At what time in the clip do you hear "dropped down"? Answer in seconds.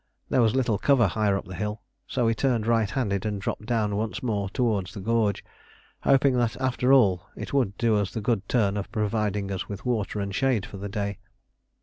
3.39-3.95